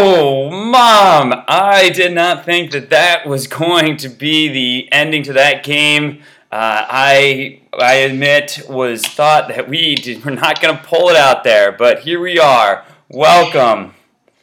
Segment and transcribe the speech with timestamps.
[0.00, 1.42] Oh, mom!
[1.48, 6.22] I did not think that that was going to be the ending to that game.
[6.52, 11.16] Uh, I I admit was thought that we did, we're not going to pull it
[11.16, 12.84] out there, but here we are.
[13.08, 13.94] Welcome.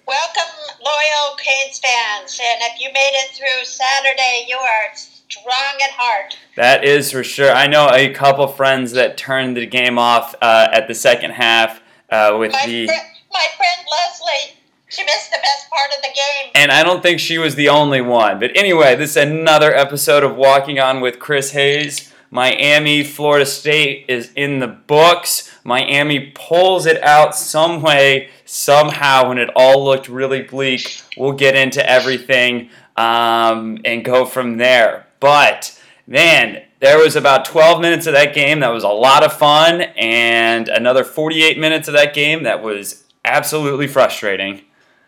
[0.06, 0.54] Welcome,
[0.84, 2.38] loyal Canes fans.
[2.44, 6.38] And if you made it through Saturday, you are strong at heart.
[6.58, 7.52] That is for sure.
[7.52, 11.80] I know a couple friends that turned the game off uh, at the second half
[12.10, 12.88] uh, with My, the.
[12.88, 12.98] fri-
[13.32, 14.58] my friend Leslie,
[14.96, 16.52] she missed the best part of the game.
[16.56, 18.40] And I don't think she was the only one.
[18.40, 22.14] But anyway, this is another episode of Walking On with Chris Hayes.
[22.32, 25.52] Miami, Florida State is in the books.
[25.64, 31.02] Miami pulls it out some way, somehow, when it all looked really bleak.
[31.18, 35.08] We'll get into everything um, and go from there.
[35.20, 39.34] But, man, there was about 12 minutes of that game that was a lot of
[39.34, 44.62] fun, and another 48 minutes of that game that was absolutely frustrating.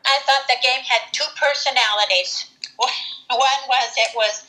[0.08, 2.48] I thought the game had two personalities.
[2.78, 4.46] One was it was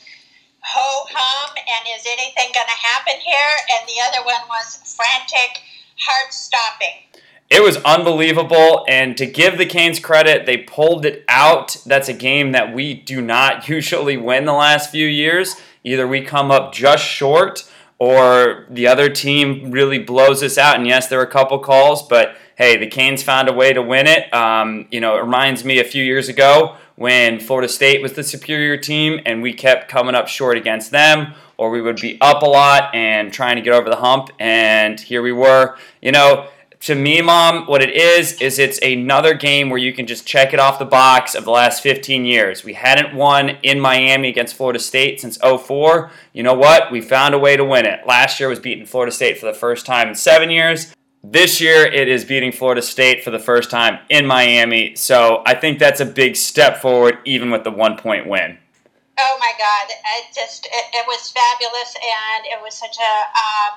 [0.61, 3.53] ho hum and is anything going to happen here?
[3.75, 5.61] And the other one was frantic,
[5.97, 7.03] heart stopping.
[7.49, 11.77] It was unbelievable, and to give the Canes credit, they pulled it out.
[11.83, 15.55] That's a game that we do not usually win the last few years.
[15.83, 20.77] Either we come up just short, or the other team really blows us out.
[20.77, 23.81] And yes, there were a couple calls, but hey, the Canes found a way to
[23.81, 24.31] win it.
[24.33, 28.23] Um, you know, it reminds me a few years ago when Florida State was the
[28.23, 32.43] superior team, and we kept coming up short against them, or we would be up
[32.43, 34.29] a lot and trying to get over the hump.
[34.39, 35.77] And here we were.
[36.01, 36.49] You know
[36.81, 40.53] to me, mom, what it is is it's another game where you can just check
[40.53, 42.63] it off the box of the last 15 years.
[42.63, 46.09] We hadn't won in Miami against Florida State since 04.
[46.31, 46.89] You know what?
[46.89, 48.07] We found a way to win it.
[48.07, 50.93] Last year was beating Florida State for the first time in 7 years.
[51.23, 54.95] This year it is beating Florida State for the first time in Miami.
[54.95, 58.57] So, I think that's a big step forward even with the 1-point win.
[59.21, 59.89] Oh my God!
[59.89, 63.75] It just it, it was fabulous, and it was such a, uh,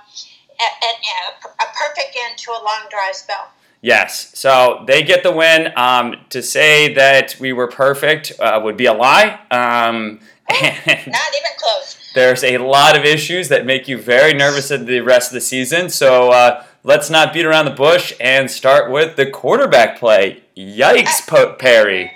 [0.60, 3.48] a, a, a perfect end to a long dry spell.
[3.80, 4.38] Yes.
[4.38, 5.72] So they get the win.
[5.76, 9.40] Um, to say that we were perfect uh, would be a lie.
[9.50, 11.98] Um, and Not even close.
[12.14, 15.40] there's a lot of issues that make you very nervous at the rest of the
[15.40, 15.88] season.
[15.90, 20.42] So uh, let's not beat around the bush and start with the quarterback play.
[20.56, 22.12] Yikes, Po- Perry.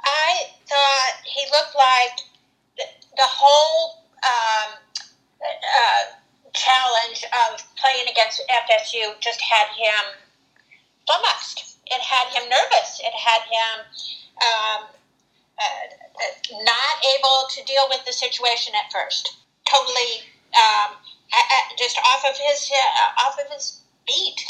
[0.00, 0.34] I
[0.66, 2.18] thought he looked like
[2.76, 2.84] the,
[3.16, 4.74] the whole um,
[5.42, 6.16] uh,
[6.52, 10.16] challenge of playing against FSU just had him
[11.06, 11.76] flummoxed.
[11.86, 13.00] It had him nervous.
[13.00, 13.84] It had him
[14.40, 14.86] um,
[15.58, 19.36] uh, not able to deal with the situation at first.
[19.68, 20.24] Totally
[20.54, 20.96] um,
[21.76, 24.44] just off of his uh, off of his beat.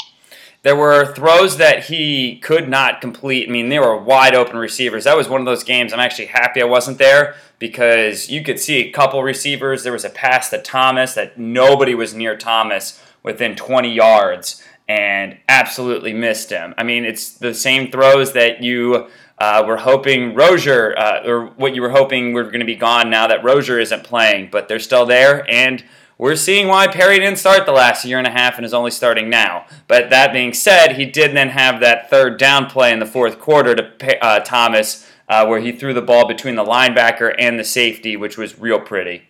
[0.63, 3.47] There were throws that he could not complete.
[3.47, 5.03] I mean, they were wide open receivers.
[5.03, 5.93] That was one of those games.
[5.93, 9.83] I'm actually happy I wasn't there because you could see a couple receivers.
[9.83, 15.37] There was a pass to Thomas that nobody was near Thomas within 20 yards and
[15.47, 16.73] absolutely missed him.
[16.77, 21.75] I mean, it's the same throws that you uh, were hoping Rosier, uh, or what
[21.75, 24.79] you were hoping were going to be gone now that Rosier isn't playing, but they're
[24.79, 25.49] still there.
[25.49, 25.83] And
[26.17, 28.91] we're seeing why Perry didn't start the last year and a half and is only
[28.91, 29.65] starting now.
[29.87, 33.39] But that being said, he did then have that third down play in the fourth
[33.39, 37.65] quarter to uh, Thomas, uh, where he threw the ball between the linebacker and the
[37.65, 39.27] safety, which was real pretty.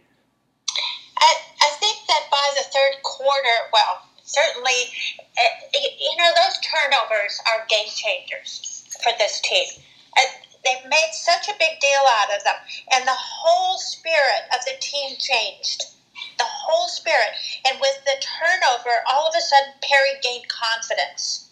[1.17, 5.41] I, I think that by the third quarter, well, certainly, uh,
[5.73, 9.65] you know, those turnovers are game changers for this team.
[10.17, 10.21] Uh,
[10.63, 12.55] they've made such a big deal out of them,
[12.93, 15.94] and the whole spirit of the team changed.
[16.37, 17.29] The whole spirit.
[17.67, 21.45] And with the turnover, all of a sudden, Perry gained confidence.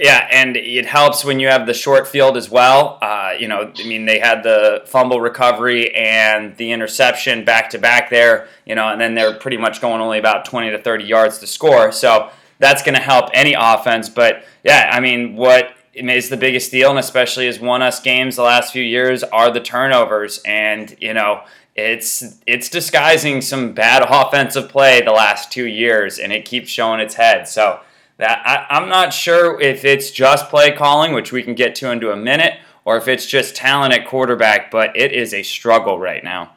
[0.00, 2.98] Yeah, and it helps when you have the short field as well.
[3.02, 7.78] Uh, you know, I mean, they had the fumble recovery and the interception back to
[7.78, 11.04] back there, you know, and then they're pretty much going only about 20 to 30
[11.04, 11.92] yards to score.
[11.92, 14.08] So that's going to help any offense.
[14.08, 18.36] But yeah, I mean, what is the biggest deal, and especially has won us games
[18.36, 20.40] the last few years, are the turnovers.
[20.46, 21.42] And, you know,
[21.74, 27.00] it's it's disguising some bad offensive play the last two years, and it keeps showing
[27.00, 27.48] its head.
[27.48, 27.80] So
[28.18, 31.90] that I, I'm not sure if it's just play calling, which we can get to
[31.90, 34.70] into a minute, or if it's just talent at quarterback.
[34.70, 36.52] But it is a struggle right now.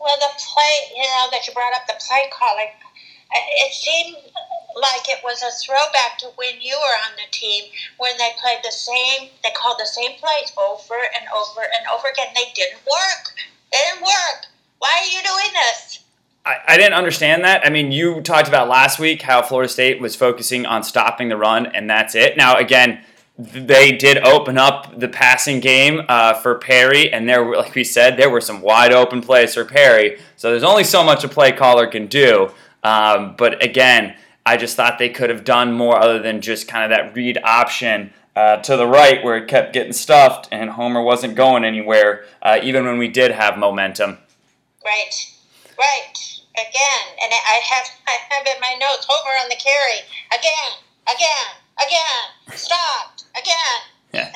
[0.00, 4.16] Well, the play, you know, that you brought up the play calling, uh, it seemed
[4.76, 7.64] like it was a throwback to when you were on the team
[7.98, 12.08] when they played the same, they called the same plays over and over and over
[12.08, 12.28] again.
[12.34, 13.34] They didn't work.
[13.72, 14.46] Didn't work.
[14.78, 16.00] Why are you doing this?
[16.44, 17.66] I, I didn't understand that.
[17.66, 21.36] I mean, you talked about last week how Florida State was focusing on stopping the
[21.36, 22.36] run, and that's it.
[22.36, 23.04] Now, again,
[23.38, 27.84] they did open up the passing game uh, for Perry, and there, were, like we
[27.84, 30.18] said, there were some wide open plays for Perry.
[30.36, 32.50] So there's only so much a play caller can do.
[32.82, 36.90] Um, but again, I just thought they could have done more other than just kind
[36.90, 41.02] of that read option uh, to the right where it kept getting stuffed and Homer
[41.02, 44.18] wasn't going anywhere, uh, even when we did have momentum.
[44.84, 45.12] Right,
[45.76, 46.14] right.
[46.54, 50.78] Again, and I have I have in my notes Homer on the carry again,
[51.12, 51.46] again,
[51.84, 53.80] again, stopped again.
[54.14, 54.32] Yeah.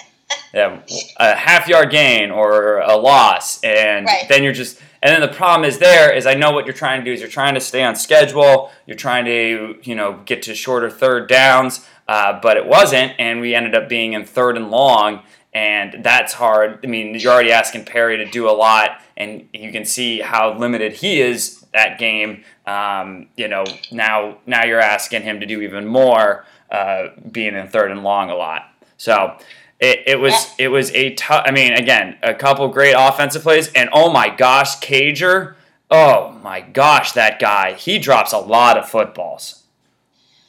[0.54, 0.80] Yeah,
[1.18, 4.26] a half yard gain or a loss, and right.
[4.28, 4.80] then you're just.
[5.02, 7.20] And then the problem is there is I know what you're trying to do is
[7.20, 8.70] you're trying to stay on schedule.
[8.86, 13.40] You're trying to you know get to shorter third downs, uh, but it wasn't, and
[13.40, 15.22] we ended up being in third and long,
[15.52, 16.80] and that's hard.
[16.82, 20.56] I mean, you're already asking Perry to do a lot, and you can see how
[20.56, 22.44] limited he is that game.
[22.66, 27.68] Um, you know, now now you're asking him to do even more, uh, being in
[27.68, 28.72] third and long a lot.
[28.96, 29.36] So
[29.78, 31.44] it, it was it was a tough.
[31.46, 35.54] I mean, again, a couple great offensive plays, and oh my gosh, Cager.
[35.90, 37.74] Oh my gosh, that guy.
[37.74, 39.64] He drops a lot of footballs.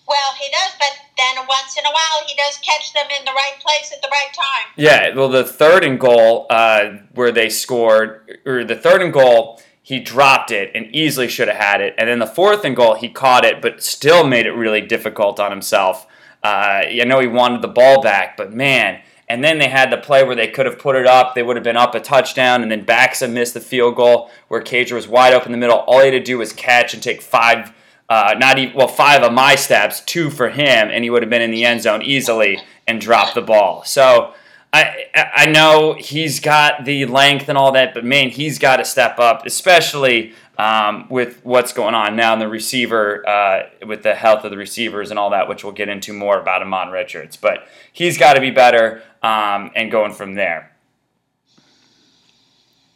[0.08, 3.32] Well, he does, but then once in a while he does catch them in the
[3.32, 4.74] right place at the right time.
[4.76, 9.62] Yeah, well, the third and goal uh, where they scored, or the third and goal,
[9.82, 11.94] he dropped it and easily should have had it.
[11.98, 15.40] And then the fourth and goal, he caught it, but still made it really difficult
[15.40, 16.08] on himself.
[16.42, 19.02] Uh, I know he wanted the ball back, but man.
[19.30, 21.34] And then they had the play where they could have put it up.
[21.34, 24.62] They would have been up a touchdown, and then Baxa missed the field goal where
[24.62, 25.80] Cager was wide open in the middle.
[25.80, 27.74] All he had to do was catch and take five,
[28.10, 31.30] uh, not even well, five of my steps, two for him, and he would have
[31.30, 33.84] been in the end zone easily and dropped the ball.
[33.86, 34.34] So
[34.72, 38.86] I I know he's got the length and all that, but man, he's got to
[38.86, 44.16] step up, especially um, with what's going on now in the receiver, uh, with the
[44.16, 47.38] health of the receivers and all that, which we'll get into more about Ahmmon Richards.
[47.38, 50.72] But he's got to be better um, and going from there.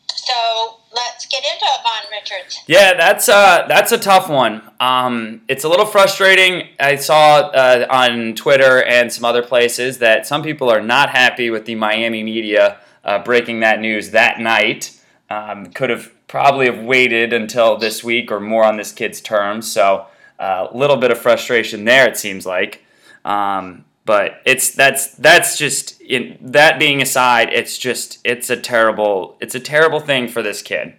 [0.08, 1.68] So let's get into
[2.12, 2.64] Richards.
[2.68, 4.62] Yeah, that's uh, that's a tough one.
[4.80, 6.70] Um, it's a little frustrating.
[6.80, 11.50] I saw uh, on Twitter and some other places that some people are not happy
[11.50, 15.00] with the Miami media uh, breaking that news that night.
[15.30, 19.70] Um, could have probably have waited until this week or more on this kid's terms.
[19.72, 20.08] So
[20.40, 22.84] a uh, little bit of frustration there, it seems like.
[23.26, 29.36] Um, but it's that's that's just in, that being aside, it's just it's a terrible
[29.42, 30.94] it's a terrible thing for this kid.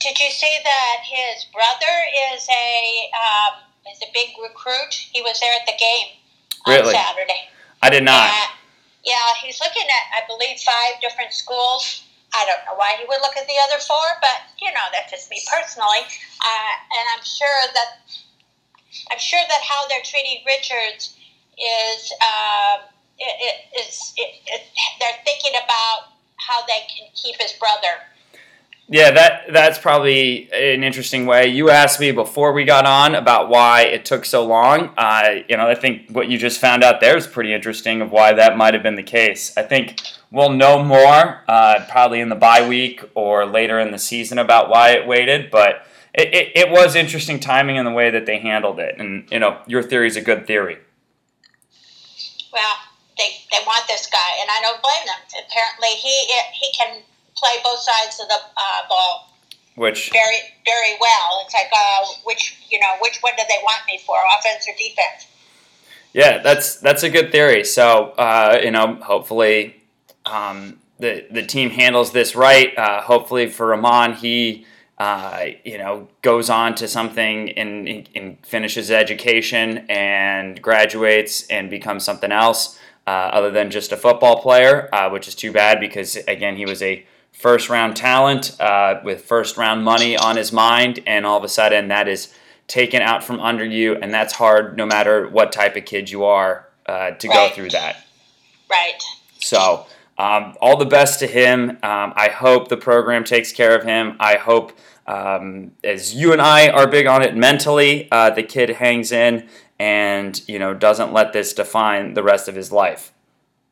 [0.00, 1.96] Did you see that his brother
[2.32, 3.60] is a um,
[3.92, 4.94] is a big recruit?
[5.12, 6.14] He was there at the game
[6.66, 6.94] really?
[6.94, 7.48] on Saturday.
[7.82, 8.30] I did not.
[9.04, 12.04] yeah, he's looking at I believe five different schools
[12.34, 15.10] I don't know why he would look at the other four, but you know that's
[15.10, 16.02] just me personally.
[16.42, 18.02] Uh, and I'm sure that
[19.10, 21.16] I'm sure that how they're treating Richards
[21.58, 22.82] is uh,
[23.18, 24.62] it, it, is it,
[25.00, 28.00] they're thinking about how they can keep his brother.
[28.86, 31.48] Yeah, that that's probably an interesting way.
[31.48, 34.92] You asked me before we got on about why it took so long.
[34.98, 38.12] Uh, you know, I think what you just found out there is pretty interesting of
[38.12, 39.56] why that might have been the case.
[39.56, 43.98] I think we'll know more uh, probably in the bye week or later in the
[43.98, 48.10] season about why it waited, but it, it, it was interesting timing in the way
[48.10, 48.96] that they handled it.
[48.98, 50.78] And, you know, your theory is a good theory.
[52.52, 52.74] Well,
[53.18, 55.44] they, they want this guy, and I don't blame them.
[55.46, 56.14] Apparently, he
[56.52, 57.02] he can
[57.36, 59.30] play both sides of the uh, ball.
[59.76, 61.42] Which very very well.
[61.44, 64.74] It's like uh, which you know which one do they want me for, offense or
[64.78, 65.26] defense?
[66.12, 67.64] Yeah, that's that's a good theory.
[67.64, 69.82] So uh, you know, hopefully
[70.26, 72.76] um, the the team handles this right.
[72.78, 74.64] Uh, hopefully for Ahmmon, he
[74.98, 82.04] uh, you know goes on to something and, and finishes education and graduates and becomes
[82.04, 86.16] something else uh, other than just a football player, uh, which is too bad because
[86.28, 91.00] again he was a first round talent uh, with first round money on his mind,
[91.06, 92.32] and all of a sudden that is
[92.66, 96.24] taken out from under you, and that's hard no matter what type of kid you
[96.24, 97.50] are uh, to right.
[97.50, 97.96] go through that.
[98.70, 99.02] Right.
[99.38, 99.86] So,
[100.18, 101.70] um, all the best to him.
[101.82, 104.16] Um, I hope the program takes care of him.
[104.20, 104.72] I hope,
[105.06, 109.48] um, as you and I are big on it mentally, uh, the kid hangs in
[109.78, 113.12] and you know doesn't let this define the rest of his life.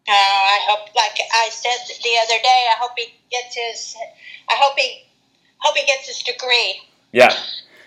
[0.08, 3.96] Uh, I hope, like I said the other day, I hope he gets his.
[4.50, 5.04] I hope he
[5.58, 6.82] hope he gets his degree.
[7.12, 7.30] Yeah.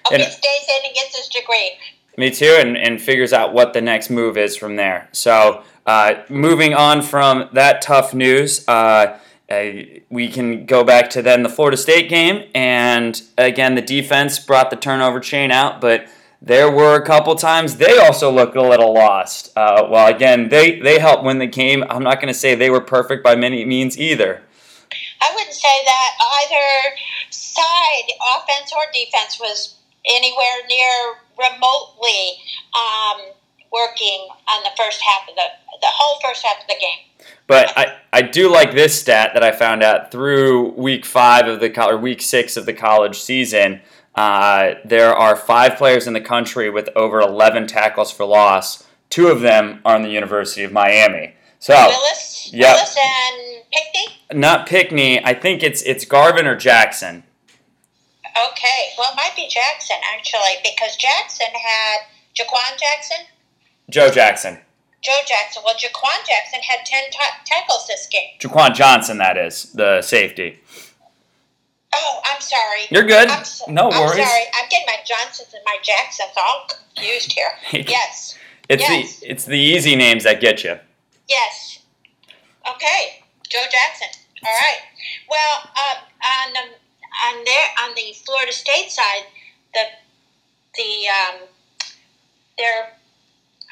[0.05, 1.71] Hope and, he stays in and gets his degree.
[2.17, 5.09] Me too, and, and figures out what the next move is from there.
[5.11, 9.17] So, uh, moving on from that tough news, uh,
[9.49, 9.71] uh,
[10.09, 14.71] we can go back to then the Florida State game, and again, the defense brought
[14.71, 16.07] the turnover chain out, but
[16.41, 19.51] there were a couple times they also looked a little lost.
[19.55, 21.83] Uh, well, again, they, they helped win the game.
[21.89, 24.41] I'm not going to say they were perfect by many means either.
[25.21, 26.11] I wouldn't say that
[26.43, 26.95] either
[27.29, 29.75] side, offense or defense, was
[30.07, 32.37] anywhere near remotely
[32.73, 33.33] um,
[33.71, 37.27] working on the first half of the the whole first half of the game.
[37.47, 41.59] But I, I do like this stat that I found out through week five of
[41.59, 43.81] the or week six of the college season.
[44.15, 48.87] Uh, there are five players in the country with over 11 tackles for loss.
[49.09, 51.35] Two of them are in the University of Miami.
[51.59, 52.75] So Willis, yep.
[52.75, 54.39] Willis and Pinckney.
[54.39, 55.23] Not Pinckney.
[55.23, 57.23] I think it's it's Garvin or Jackson.
[58.25, 61.97] Okay, well, it might be Jackson actually because Jackson had
[62.35, 63.25] Jaquan Jackson.
[63.89, 64.59] Joe Jackson.
[65.05, 65.61] Joe Jackson.
[65.63, 68.29] Well, Jaquan Jackson had 10 t- tackles this game.
[68.39, 70.59] Jaquan Johnson, that is, the safety.
[71.93, 72.81] Oh, I'm sorry.
[72.89, 73.29] You're good.
[73.29, 74.19] I'm so, no worries.
[74.19, 74.41] I'm sorry.
[74.59, 77.51] I'm getting my Johnsons and my Jacksons all confused here.
[77.71, 78.35] Yes.
[78.69, 79.19] it's yes.
[79.19, 80.79] the it's the easy names that get you.
[81.29, 81.79] Yes.
[82.67, 84.07] Okay, Joe Jackson.
[84.43, 84.79] All right.
[85.29, 86.03] Well, um,
[86.47, 86.59] on the
[87.27, 89.25] on there on the Florida State side,
[89.73, 89.81] the
[90.75, 91.47] the um,
[92.57, 92.89] their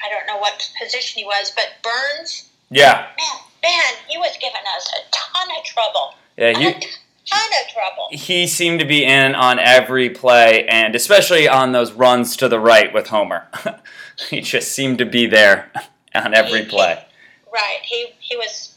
[0.04, 2.50] I don't know what position he was, but Burns.
[2.70, 3.06] Yeah.
[3.16, 6.14] Man, man, he was giving us a ton of trouble.
[6.36, 6.64] Yeah, he.
[6.64, 8.08] ton of trouble.
[8.10, 12.58] He seemed to be in on every play, and especially on those runs to the
[12.58, 13.46] right with Homer.
[14.30, 15.70] he just seemed to be there
[16.14, 17.04] on every he, play.
[17.44, 17.78] He, right.
[17.82, 18.74] He he was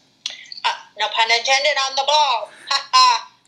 [0.65, 0.69] uh,
[0.99, 2.49] no pun intended on the ball.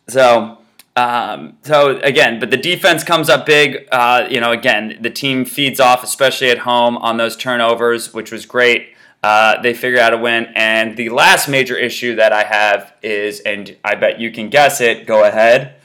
[0.08, 0.58] so
[1.00, 3.88] um, so again, but the defense comes up big.
[3.90, 8.34] Uh, you know, again, the team feeds off, especially at home, on those turnovers, which
[8.34, 8.90] was great.
[9.24, 10.48] Uh, they figure out a win.
[10.56, 14.82] And the last major issue that I have is, and I bet you can guess
[14.82, 15.08] it.
[15.08, 15.76] Go ahead.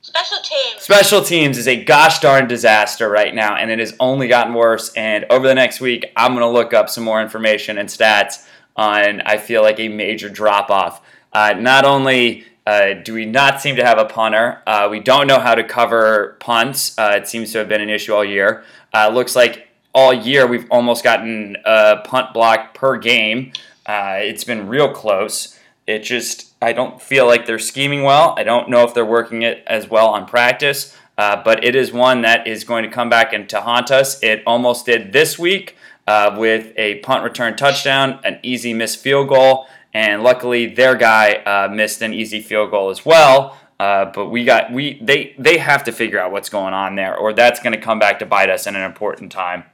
[0.00, 0.82] Special teams.
[0.82, 4.90] Special teams is a gosh darn disaster right now, and it has only gotten worse.
[4.94, 8.46] And over the next week, I'm going to look up some more information and stats
[8.74, 9.20] on.
[9.22, 11.02] I feel like a major drop off.
[11.32, 14.62] Uh, not only uh, do we not seem to have a punter?
[14.66, 16.96] Uh, we don't know how to cover punts.
[16.96, 18.64] Uh, it seems to have been an issue all year.
[18.94, 23.52] Uh, looks like all year we've almost gotten a punt block per game.
[23.84, 25.58] Uh, it's been real close.
[25.88, 28.34] It just, I don't feel like they're scheming well.
[28.38, 31.92] I don't know if they're working it as well on practice, uh, but it is
[31.92, 34.22] one that is going to come back and to haunt us.
[34.22, 35.76] It almost did this week
[36.06, 41.68] with a punt return touchdown, an easy missed field goal and luckily their guy uh,
[41.72, 43.58] missed an easy field goal as well.
[43.78, 47.16] Uh, but we got we they they have to figure out what's going on there,
[47.16, 49.64] or that's going to come back to bite us in an important time.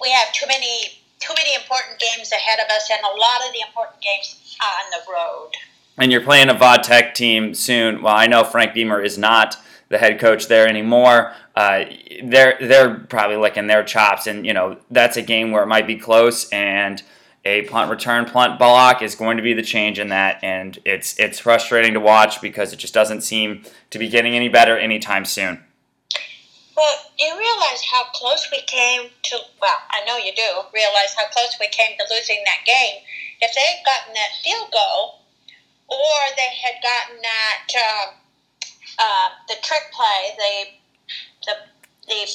[0.00, 3.52] We have too many too many important games ahead of us, and a lot of
[3.52, 5.50] the important games on the road.
[5.98, 8.02] And you're playing a VOD Tech team soon.
[8.02, 9.58] Well, I know Frank Beamer is not
[9.90, 11.34] the head coach there anymore.
[11.54, 11.84] Uh,
[12.24, 15.86] they're they're probably licking their chops, and you know that's a game where it might
[15.86, 17.02] be close and
[17.44, 21.18] a punt return punt block is going to be the change in that and it's
[21.18, 25.24] it's frustrating to watch because it just doesn't seem to be getting any better anytime
[25.24, 25.62] soon.
[26.76, 31.26] Well you realize how close we came to well i know you do realize how
[31.32, 33.02] close we came to losing that game.
[33.40, 35.18] If they had gotten that field goal
[35.88, 38.10] or they had gotten that uh,
[38.98, 40.70] uh, the trick play the
[41.46, 41.52] the
[42.08, 42.26] the,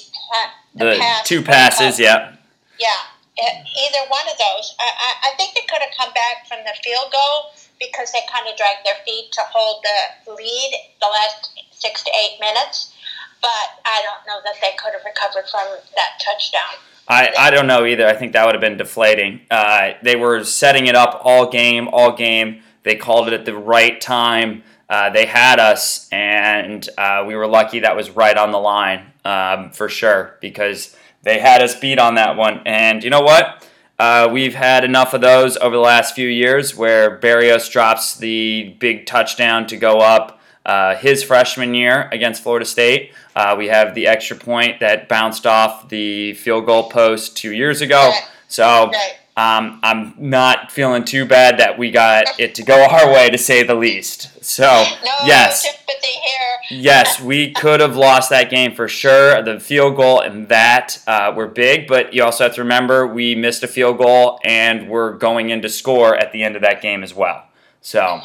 [0.76, 2.36] the, the pass, two passes yeah.
[2.78, 4.76] Yeah either one of those.
[4.80, 8.48] I, I think they could have come back from the field goal because they kind
[8.50, 12.94] of dragged their feet to hold the lead the last six to eight minutes.
[13.42, 16.82] But I don't know that they could have recovered from that touchdown.
[17.08, 18.06] I, I don't know either.
[18.06, 19.42] I think that would have been deflating.
[19.50, 22.64] Uh, they were setting it up all game, all game.
[22.84, 24.64] They called it at the right time.
[24.90, 29.12] Uh, they had us, and uh, we were lucky that was right on the line
[29.26, 32.62] um, for sure because they had us beat on that one.
[32.66, 33.68] And you know what?
[34.00, 38.76] Uh, we've had enough of those over the last few years where Berrios drops the
[38.80, 43.14] big touchdown to go up uh, his freshman year against Florida State.
[43.36, 47.82] Uh, we have the extra point that bounced off the field goal post two years
[47.82, 48.14] ago.
[48.48, 48.92] So
[49.38, 53.38] um, I'm not feeling too bad that we got it to go our way, to
[53.38, 54.44] say the least.
[54.44, 56.57] So no yes, sympathy here.
[56.70, 59.42] Yes, we could have lost that game for sure.
[59.42, 63.36] The field goal and that uh, were big, but you also have to remember we
[63.36, 66.82] missed a field goal and we're going in to score at the end of that
[66.82, 67.46] game as well.
[67.82, 68.22] So.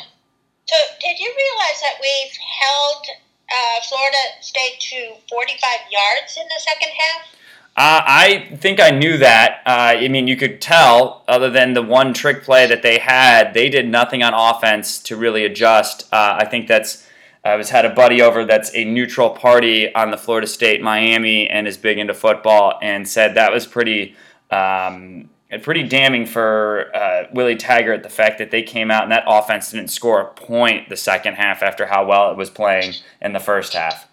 [0.66, 3.06] So did you realize that we've held
[3.50, 7.32] uh, Florida State to 45 yards in the second half?
[7.74, 9.62] Uh, I think I knew that.
[9.64, 13.54] Uh, I mean, you could tell, other than the one trick play that they had,
[13.54, 16.06] they did nothing on offense to really adjust.
[16.12, 17.08] Uh, I think that's
[17.44, 21.48] I was had a buddy over that's a neutral party on the Florida State Miami
[21.48, 24.14] and is big into football, and said that was pretty.
[24.50, 25.30] Um,
[25.62, 29.70] pretty damning for uh, Willie Taggart the fact that they came out and that offense
[29.70, 33.38] didn't score a point the second half after how well it was playing in the
[33.40, 34.08] first half.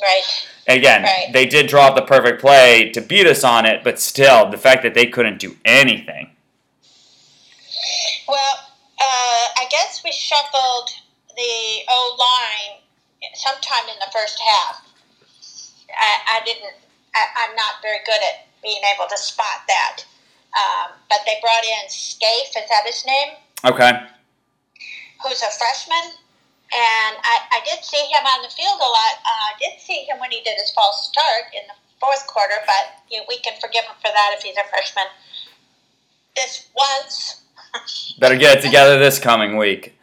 [0.00, 0.22] Right.
[0.68, 1.26] Again, Right.
[1.34, 4.56] they did draw up the perfect play to beat us on it, but still, the
[4.56, 6.30] fact that they couldn't do anything.
[8.26, 8.38] Well,
[8.98, 10.90] uh, I guess we shuffled
[11.36, 12.80] the O line
[13.34, 14.86] sometime in the first half.
[15.90, 16.74] I, I didn't.
[17.14, 20.04] I, I'm not very good at being able to spot that.
[20.50, 23.38] Um, but they brought in Scaife, is that his name?
[23.64, 23.92] Okay.
[25.22, 26.16] Who's a freshman,
[26.72, 29.14] and I, I did see him on the field a lot.
[29.22, 32.54] Uh, I did see him when he did his false start in the fourth quarter,
[32.66, 35.04] but you know, we can forgive him for that if he's a freshman.
[36.34, 37.42] This once,
[38.18, 39.94] Better get it together this coming week.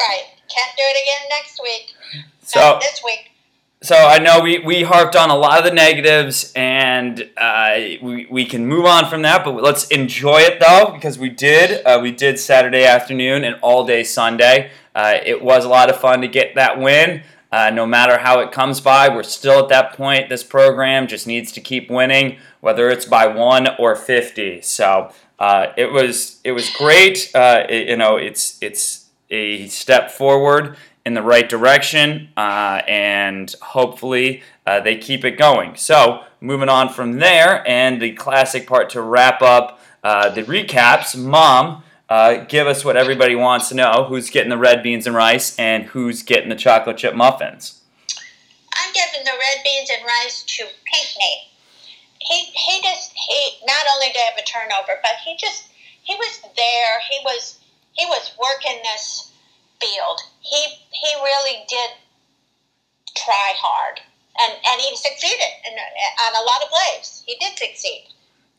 [0.00, 0.24] right?
[0.54, 1.94] Can't do it again next week.
[2.42, 3.30] So, Not this week.
[3.82, 8.26] so I know we, we harped on a lot of the negatives, and uh, we,
[8.30, 9.44] we can move on from that.
[9.44, 13.86] But let's enjoy it though, because we did uh, we did Saturday afternoon and all
[13.86, 14.70] day Sunday.
[14.94, 17.22] Uh, it was a lot of fun to get that win.
[17.50, 20.28] Uh, no matter how it comes by, we're still at that point.
[20.30, 24.60] This program just needs to keep winning, whether it's by one or fifty.
[24.62, 27.30] So uh, it was it was great.
[27.34, 29.01] Uh, it- you know, it's it's
[29.32, 35.74] a step forward in the right direction, uh, and hopefully uh, they keep it going.
[35.74, 41.16] So moving on from there, and the classic part to wrap up uh, the recaps.
[41.16, 45.16] Mom, uh, give us what everybody wants to know: who's getting the red beans and
[45.16, 47.80] rice, and who's getting the chocolate chip muffins.
[48.74, 51.48] I'm giving the red beans and rice to Pinckney.
[52.20, 55.64] He he just he not only did have a turnover, but he just
[56.02, 57.00] he was there.
[57.10, 57.58] He was
[57.92, 59.32] he was working this
[59.80, 60.20] field.
[60.40, 61.90] He he really did
[63.16, 64.00] try hard,
[64.38, 67.22] and and he succeeded in, on a lot of plays.
[67.26, 68.08] He did succeed.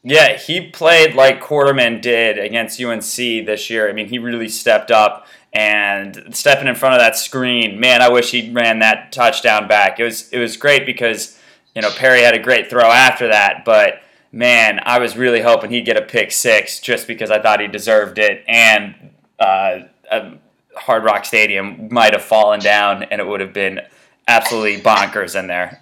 [0.04, 3.90] Yeah, he played like Quarterman did against UNC this year.
[3.90, 7.80] I mean, he really stepped up and stepping in front of that screen.
[7.80, 10.00] Man, I wish he ran that touchdown back.
[10.00, 11.40] It was it was great because
[11.74, 15.72] you know Perry had a great throw after that, but man, I was really hoping
[15.72, 19.13] he'd get a pick six just because I thought he deserved it, and
[19.44, 20.32] uh,
[20.76, 23.80] Hard Rock Stadium might have fallen down, and it would have been
[24.28, 25.80] absolutely bonkers in there.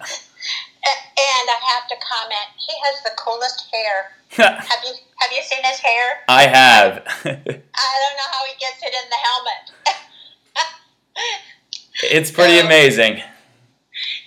[1.24, 4.12] And I have to comment, he has the coolest hair.
[4.62, 6.18] Have you have you seen his hair?
[6.26, 7.02] I have.
[7.24, 9.94] I don't know how he gets it in the helmet.
[12.02, 13.22] it's pretty So- amazing.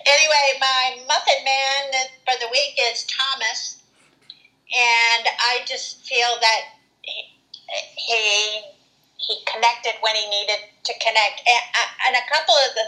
[0.06, 3.82] Anyway, my Muffin Man for the week is Thomas,
[4.72, 6.60] and I just feel that
[7.02, 7.34] he
[7.96, 8.62] he,
[9.26, 11.62] he connected when he needed to connect, and,
[12.08, 12.86] and a couple of the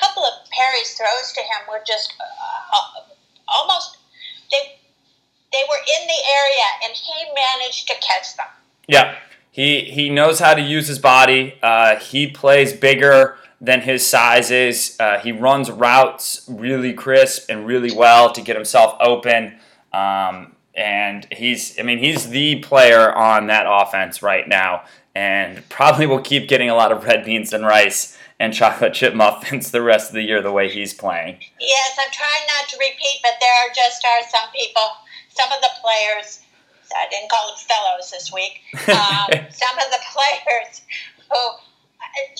[0.00, 3.00] couple of Perry's throws to him were just uh,
[3.48, 3.98] almost
[4.50, 4.78] they
[5.52, 8.46] they were in the area, and he managed to catch them.
[8.86, 9.16] Yeah,
[9.50, 11.58] he he knows how to use his body.
[11.62, 14.96] Uh, he plays bigger than his size is.
[14.98, 19.58] Uh, he runs routes really crisp and really well to get himself open.
[19.92, 26.06] Um, and he's, I mean, he's the player on that offense right now, and probably
[26.06, 29.82] will keep getting a lot of red beans and rice and chocolate chip muffins the
[29.82, 31.38] rest of the year the way he's playing.
[31.60, 34.88] Yes, I'm trying not to repeat, but there are just are some people,
[35.28, 36.40] some of the players.
[36.96, 38.60] I didn't call them fellows this week.
[38.90, 40.82] Um, some of the players
[41.30, 41.36] who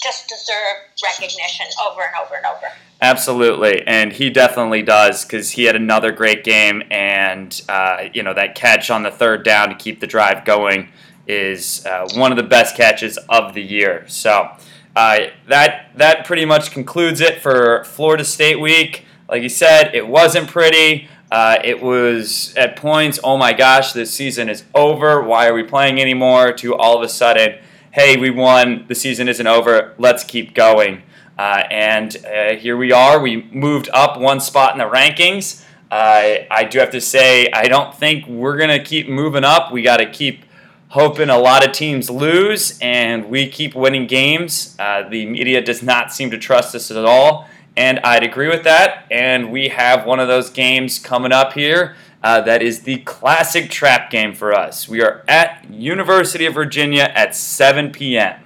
[0.01, 2.67] just deserve recognition over and over and over.
[3.03, 8.35] Absolutely, and he definitely does because he had another great game, and uh, you know
[8.35, 10.89] that catch on the third down to keep the drive going
[11.27, 14.05] is uh, one of the best catches of the year.
[14.09, 14.51] So
[14.97, 19.05] uh, that that pretty much concludes it for Florida State week.
[19.29, 21.09] Like you said, it wasn't pretty.
[21.31, 25.23] Uh, it was at points, oh my gosh, this season is over.
[25.23, 26.53] Why are we playing anymore?
[26.55, 27.61] To all of a sudden,
[27.93, 28.87] hey, we won.
[28.89, 29.95] The season isn't over.
[29.97, 31.03] Let's keep going.
[31.39, 33.21] Uh, and uh, here we are.
[33.21, 35.65] We moved up one spot in the rankings.
[35.91, 39.73] Uh, I do have to say, I don't think we're going to keep moving up.
[39.73, 40.45] We got to keep
[40.91, 44.77] hoping a lot of teams lose and we keep winning games.
[44.79, 47.49] Uh, the media does not seem to trust us at all.
[47.77, 49.07] And I'd agree with that.
[49.11, 51.97] And we have one of those games coming up here.
[52.23, 54.89] Uh, that is the classic trap game for us.
[54.89, 58.41] We are at University of Virginia at 7 p.m.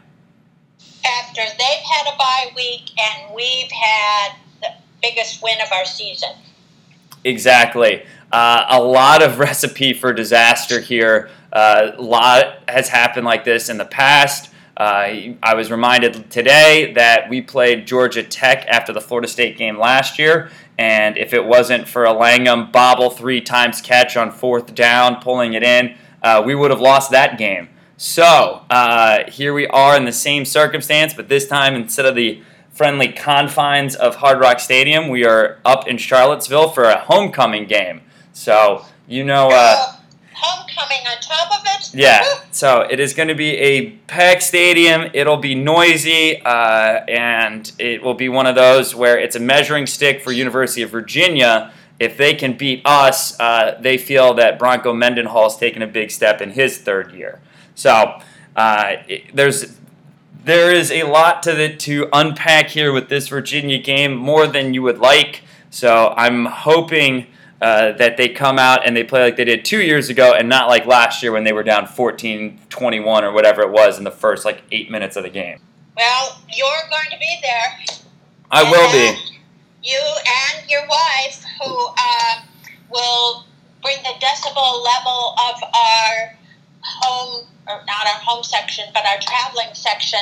[1.04, 4.68] After they've had a bye week and we've had the
[5.02, 6.30] biggest win of our season.
[7.24, 8.04] Exactly.
[8.30, 11.30] Uh, a lot of recipe for disaster here.
[11.55, 14.51] Uh, a lot has happened like this in the past.
[14.77, 19.79] Uh, I was reminded today that we played Georgia Tech after the Florida State game
[19.79, 24.75] last year, and if it wasn't for a Langham bobble three times catch on fourth
[24.75, 27.69] down, pulling it in, uh, we would have lost that game.
[27.97, 32.43] So uh, here we are in the same circumstance, but this time instead of the
[32.71, 38.01] friendly confines of Hard Rock Stadium, we are up in Charlottesville for a homecoming game.
[38.33, 39.51] So you know.
[40.35, 41.94] Homecoming on top of it.
[41.94, 45.11] Yeah, so it is going to be a packed stadium.
[45.14, 49.87] It'll be noisy, uh, and it will be one of those where it's a measuring
[49.87, 51.73] stick for University of Virginia.
[52.01, 56.11] If they can beat us, uh, they feel that Bronco Mendenhall has taken a big
[56.11, 57.40] step in his third year.
[57.77, 58.20] So
[58.57, 59.79] uh, it, there's
[60.44, 64.75] there is a lot to the, to unpack here with this Virginia game, more than
[64.75, 65.42] you would like.
[65.70, 67.27] So I'm hoping
[67.64, 70.50] uh, that they come out and they play like they did two years ago and
[70.50, 74.05] not like last year when they were down 14 21 or whatever it was in
[74.05, 75.59] the first like eight minutes of the game.
[75.96, 78.05] Well, you're going to be there.
[78.50, 79.18] I will be.
[79.83, 82.42] You and your wife, who uh,
[82.90, 83.46] will
[83.83, 86.37] bring the decibel level of our
[86.83, 90.20] home, or not our home section, but our traveling section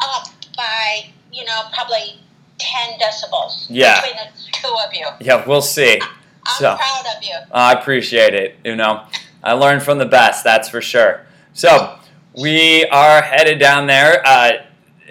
[0.00, 2.18] up by, you know, probably
[2.58, 4.00] 10 decibels yeah.
[4.00, 5.06] between the two of you.
[5.20, 6.00] Yeah, we'll see.
[6.46, 7.36] I'm so, proud of you.
[7.52, 8.56] I appreciate it.
[8.64, 9.04] You know,
[9.42, 11.26] I learned from the best, that's for sure.
[11.52, 11.98] So
[12.36, 14.26] we are headed down there.
[14.26, 14.52] Uh,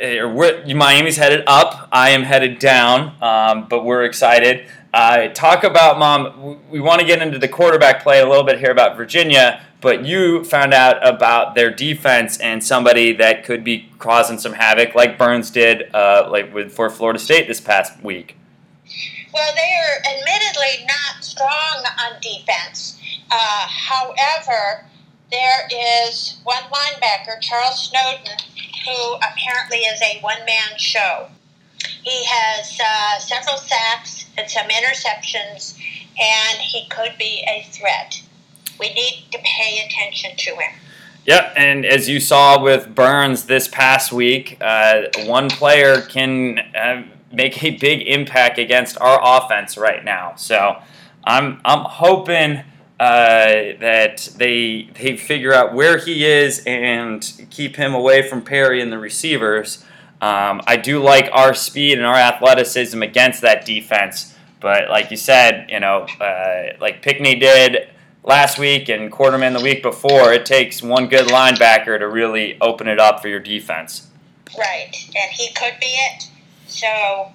[0.02, 1.88] Miami's headed up.
[1.92, 4.66] I am headed down, um, but we're excited.
[4.94, 8.60] Uh, talk about, Mom, we want to get into the quarterback play a little bit
[8.60, 13.90] here about Virginia, but you found out about their defense and somebody that could be
[14.00, 18.36] causing some havoc, like Burns did, uh, like with for Florida State this past week.
[19.34, 23.00] Well, they are admittedly not strong on defense.
[23.32, 24.86] Uh, however,
[25.32, 28.38] there is one linebacker, Charles Snowden,
[28.86, 31.28] who apparently is a one man show.
[32.04, 35.78] He has uh, several sacks and some interceptions,
[36.20, 38.22] and he could be a threat.
[38.80, 40.74] We need to pay attention to him.
[41.26, 46.60] Yep, and as you saw with Burns this past week, uh, one player can
[47.34, 50.34] make a big impact against our offense right now.
[50.36, 50.82] So
[51.24, 52.64] I'm I'm hoping
[53.00, 58.82] uh, that they they figure out where he is and keep him away from Perry
[58.82, 59.84] and the receivers.
[60.22, 65.18] Um, I do like our speed and our athleticism against that defense, but like you
[65.18, 67.90] said, you know, uh, like Pinckney did
[68.24, 72.88] last week and Quarterman the week before, it takes one good linebacker to really open
[72.88, 74.10] it up for your defense.
[74.56, 76.28] Right, and he could be it.
[76.72, 77.32] So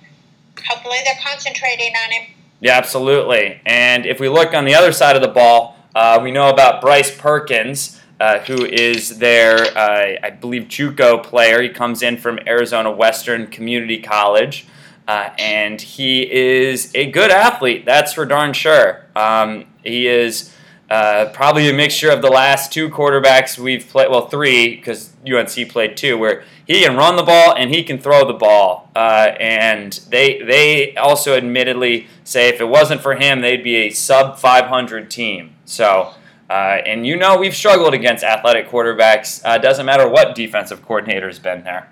[0.68, 2.34] hopefully they're concentrating on him.
[2.60, 3.60] Yeah, absolutely.
[3.66, 6.80] And if we look on the other side of the ball, uh, we know about
[6.80, 11.60] Bryce Perkins, uh, who is their, uh, I believe, JUCO player.
[11.60, 14.66] He comes in from Arizona Western Community College.
[15.06, 19.06] Uh, and he is a good athlete, that's for darn sure.
[19.14, 20.52] Um, he is
[20.88, 25.68] uh, probably a mixture of the last two quarterbacks we've played, well, three, because UNC
[25.68, 28.90] played two, where he can run the ball and he can throw the ball.
[28.94, 33.90] Uh, and they they also admittedly say if it wasn't for him, they'd be a
[33.90, 35.56] sub 500 team.
[35.64, 36.12] So,
[36.48, 39.42] uh, and you know we've struggled against athletic quarterbacks.
[39.44, 41.90] Uh, doesn't matter what defensive coordinator's been there.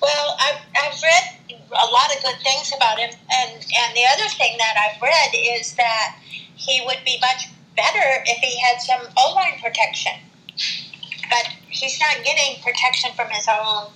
[0.00, 4.28] Well, I've, I've read a lot of good things about him, and and the other
[4.28, 6.18] thing that I've read is that
[6.54, 10.12] he would be much better if he had some O line protection.
[11.28, 13.88] But he's not getting protection from his own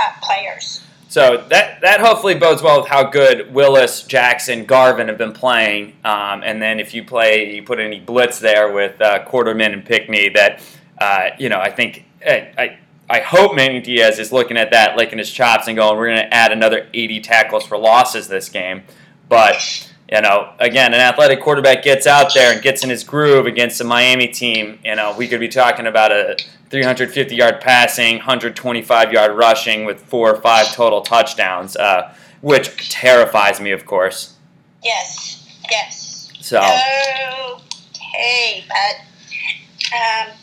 [0.00, 0.80] uh, players.
[1.08, 5.96] So that that hopefully bodes well with how good Willis, Jackson, Garvin have been playing.
[6.04, 9.84] Um, and then if you play, you put any blitz there with uh, Quarterman and
[9.84, 10.60] Pinckney, that
[11.00, 12.78] uh, you know I think I, I
[13.08, 16.28] I hope Manny Diaz is looking at that, licking his chops, and going, "We're going
[16.28, 18.82] to add another 80 tackles for losses this game."
[19.28, 23.46] But you know, again, an athletic quarterback gets out there and gets in his groove
[23.46, 24.78] against a Miami team.
[24.84, 26.36] You know, we could be talking about a
[26.70, 33.60] 350 yard passing, 125 yard rushing with four or five total touchdowns, uh, which terrifies
[33.60, 34.36] me, of course.
[34.82, 36.32] Yes, yes.
[36.40, 36.58] So.
[36.58, 40.34] Okay, but um,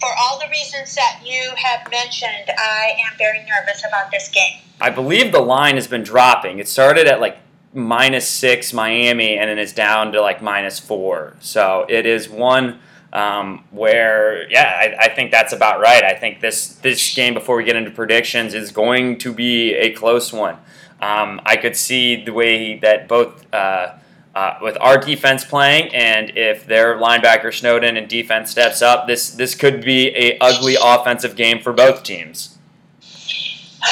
[0.00, 4.60] for all the reasons that you have mentioned, I am very nervous about this game.
[4.80, 6.58] I believe the line has been dropping.
[6.58, 7.36] It started at like
[7.72, 11.36] minus six Miami, and then it's down to like minus four.
[11.40, 12.80] So it is one
[13.12, 16.04] um, where, yeah, I, I, think that's about right.
[16.04, 19.90] I think this this game before we get into predictions is going to be a
[19.92, 20.54] close one.
[21.00, 23.52] Um, I could see the way that both.
[23.52, 23.94] Uh,
[24.32, 29.30] uh, with our defense playing, and if their linebacker Snowden and defense steps up, this
[29.30, 32.56] this could be a ugly offensive game for both teams.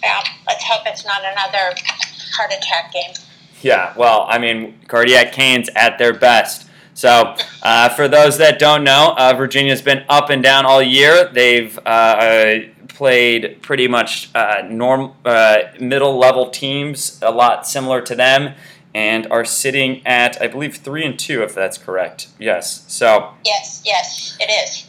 [0.00, 1.74] Yeah, let's hope it's not another
[2.38, 3.12] heart attack game.
[3.62, 6.68] Yeah, well, I mean, cardiac canes at their best.
[6.94, 11.28] So, uh, for those that don't know, uh, Virginia's been up and down all year.
[11.32, 18.14] They've uh, played pretty much uh, norm uh, middle level teams, a lot similar to
[18.14, 18.54] them,
[18.94, 22.28] and are sitting at I believe three and two, if that's correct.
[22.38, 22.84] Yes.
[22.88, 23.34] So.
[23.44, 24.87] Yes, yes, it is.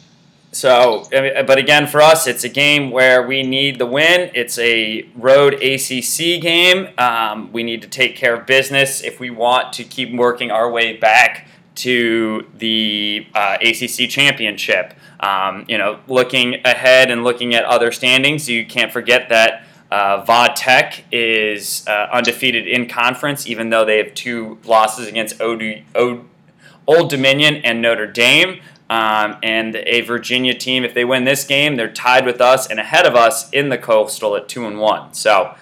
[0.52, 4.32] So, but again, for us, it's a game where we need the win.
[4.34, 6.88] It's a road ACC game.
[6.98, 10.68] Um, we need to take care of business if we want to keep working our
[10.68, 14.94] way back to the uh, ACC championship.
[15.20, 20.24] Um, you know, looking ahead and looking at other standings, you can't forget that uh,
[20.24, 27.08] Vod Tech is uh, undefeated in conference, even though they have two losses against Old
[27.08, 28.60] Dominion and Notre Dame.
[28.90, 32.80] Um, and a Virginia team, if they win this game, they're tied with us and
[32.80, 35.14] ahead of us in the Coastal at two and one.
[35.14, 35.54] So,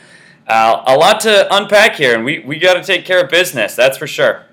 [0.47, 3.77] uh, a lot to unpack here, and we, we got to take care of business.
[3.77, 4.47] That's for sure.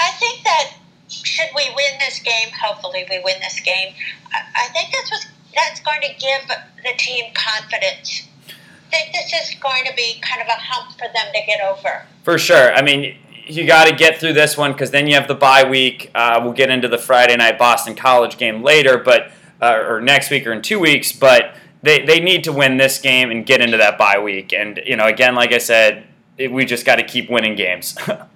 [0.00, 0.74] I think that
[1.08, 3.94] should we win this game, hopefully we win this game.
[4.34, 6.48] I, I think that's what that's going to give
[6.82, 8.26] the team confidence.
[8.48, 11.60] I think this is going to be kind of a hump for them to get
[11.60, 12.06] over.
[12.24, 12.72] For sure.
[12.74, 13.16] I mean,
[13.50, 16.10] you got to get through this one because then you have the bye week.
[16.14, 20.30] Uh, we'll get into the Friday night Boston College game later, but uh, or next
[20.30, 21.12] week or in two weeks.
[21.12, 24.52] But they, they need to win this game and get into that bye week.
[24.52, 26.04] And you know, again, like I said,
[26.38, 27.96] it, we just got to keep winning games.
[28.08, 28.28] well,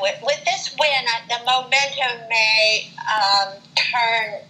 [0.00, 4.40] with, with this win, uh, the momentum may um, turn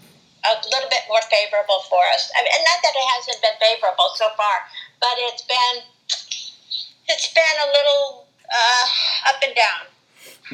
[0.47, 2.31] a little bit more favorable for us.
[2.39, 4.65] I mean, and not that it hasn't been favorable so far,
[5.01, 5.83] but it's been
[7.09, 9.89] it's been a little uh, up and down.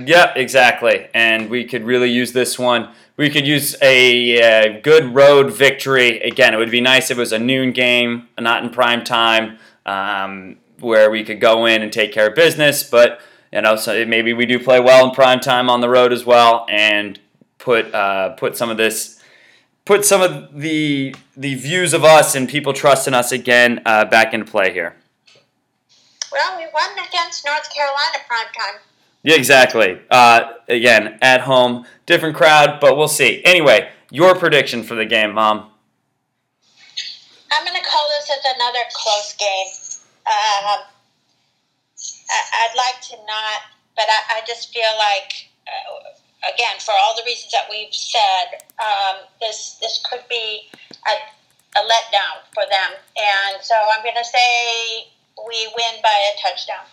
[0.07, 1.09] Yeah, exactly.
[1.14, 2.90] And we could really use this one.
[3.17, 6.19] We could use a, a, good road victory.
[6.21, 9.59] Again, it would be nice if it was a noon game, not in prime time,
[9.87, 12.83] um, where we could go in and take care of business.
[12.83, 13.21] But
[13.53, 16.25] you know, so maybe we do play well in prime time on the road as
[16.25, 17.21] well, and
[17.59, 19.23] put uh, put some of this,
[19.85, 24.35] put some of the the views of us and people trusting us again uh, back
[24.35, 24.97] into play here.
[26.35, 28.81] Well, we won against North Carolina prime time.
[29.23, 30.01] Yeah, exactly.
[30.11, 33.40] Uh, again, at home, different crowd, but we'll see.
[33.44, 35.70] Anyway, your prediction for the game, Mom?
[37.53, 39.66] I'm going to call this as another close game.
[40.27, 40.83] Um,
[42.31, 43.61] I, would like to not,
[43.94, 48.66] but I, I just feel like, uh, again, for all the reasons that we've said,
[48.83, 50.68] um, this this could be
[51.07, 56.40] a, a letdown for them, and so I'm going to say we win by a
[56.40, 56.85] touchdown.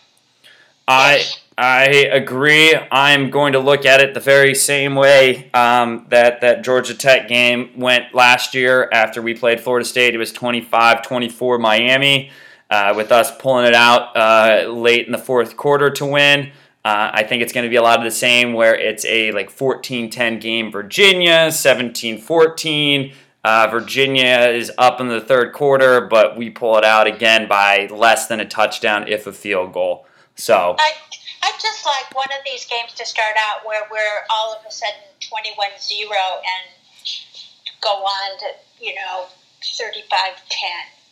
[0.87, 1.23] I
[1.57, 2.75] I agree.
[2.91, 7.27] I'm going to look at it the very same way um, that that Georgia Tech
[7.27, 10.15] game went last year after we played Florida State.
[10.15, 12.31] It was 25-24 Miami,
[12.69, 16.51] uh, with us pulling it out uh, late in the fourth quarter to win.
[16.83, 19.31] Uh, I think it's going to be a lot of the same, where it's a
[19.31, 23.13] like 14-10 game Virginia, 17-14.
[23.43, 27.87] Uh, Virginia is up in the third quarter, but we pull it out again by
[27.87, 30.05] less than a touchdown, if a field goal.
[30.35, 30.91] So I,
[31.41, 34.71] I just like one of these games to start out where we're all of a
[34.71, 36.71] sudden 21-0 and
[37.81, 38.45] go on to
[38.79, 39.25] you know
[39.63, 40.05] 35-10.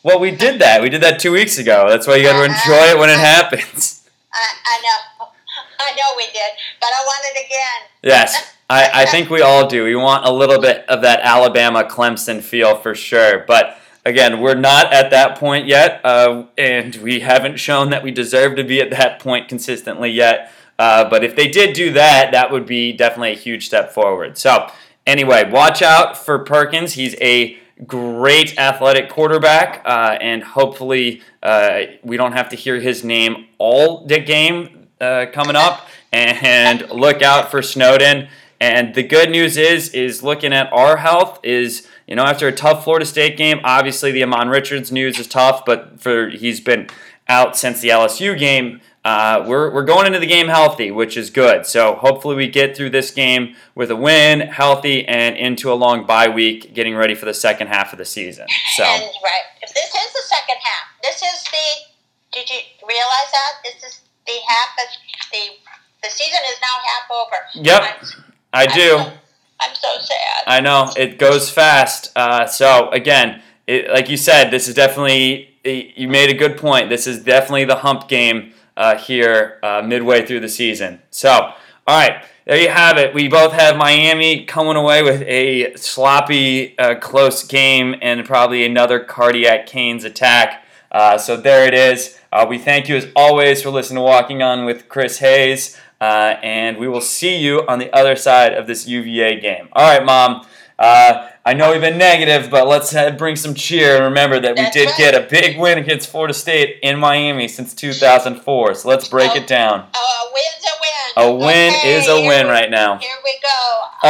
[0.03, 0.81] Well, we did that.
[0.81, 1.89] We did that two weeks ago.
[1.89, 4.07] That's why you got to enjoy it when it happens.
[4.31, 5.27] I, I know.
[5.79, 7.89] I know we did, but I want it again.
[8.03, 8.55] Yes.
[8.69, 9.84] I, I think we all do.
[9.84, 13.43] We want a little bit of that Alabama Clemson feel for sure.
[13.47, 18.12] But again, we're not at that point yet, uh, and we haven't shown that we
[18.12, 20.51] deserve to be at that point consistently yet.
[20.77, 24.38] Uh, but if they did do that, that would be definitely a huge step forward.
[24.38, 24.71] So,
[25.05, 26.93] anyway, watch out for Perkins.
[26.93, 33.03] He's a great athletic quarterback, uh, and hopefully, uh, we don't have to hear his
[33.03, 35.88] name all the game uh, coming up.
[36.12, 38.29] And look out for Snowden.
[38.61, 42.51] And the good news is, is looking at our health is, you know, after a
[42.51, 46.89] tough Florida State game, obviously the Ahmmon Richards news is tough, but for he's been
[47.27, 48.81] out since the LSU game.
[49.05, 51.65] Uh, we're, we're going into the game healthy, which is good.
[51.65, 56.05] So hopefully we get through this game with a win, healthy, and into a long
[56.05, 58.47] bye week, getting ready for the second half of the season.
[58.75, 61.89] So and, right, if this is the second half, this is the.
[62.31, 65.69] Did you realize that this is the half of the
[66.03, 67.37] the season is now half over.
[67.55, 68.28] Yep.
[68.53, 68.97] I do.
[68.97, 69.13] I'm so,
[69.62, 70.43] I'm so sad.
[70.47, 72.12] I know it goes fast.
[72.15, 76.89] Uh, so again, it, like you said, this is definitely you made a good point.
[76.89, 81.01] This is definitely the hump game uh, here uh, midway through the season.
[81.12, 81.53] So, all
[81.88, 83.13] All right, there you have it.
[83.13, 88.99] We both have Miami coming away with a sloppy, uh, close game and probably another
[88.99, 90.63] cardiac Canes attack.
[90.91, 92.19] Uh, so there it is.
[92.31, 96.35] Uh, we thank you as always for listening to Walking On with Chris Hayes, uh,
[96.43, 99.69] and we will see you on the other side of this UVA game.
[99.73, 100.45] All right, Mom.
[100.77, 104.55] Uh, I know we've been negative, but let's uh, bring some cheer and remember that
[104.55, 104.97] we That's did right.
[104.97, 108.75] get a big win against Florida State in Miami since 2004.
[108.75, 109.88] So let's break it down.
[109.93, 111.41] Oh, a win's a win.
[111.41, 112.97] A win Okay, is a win we- right now.
[112.97, 114.07] Here we go.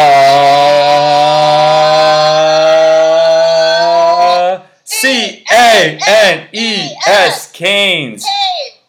[4.49, 8.25] Uh, C A N E S Canes.
[8.25, 8.80] Hey,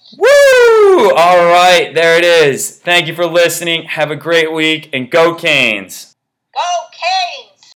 [0.81, 1.11] Woo!
[1.11, 2.71] All right, there it is.
[2.79, 3.85] Thank you for listening.
[3.85, 6.17] Have a great week and go Canes.
[6.55, 7.50] go Canes.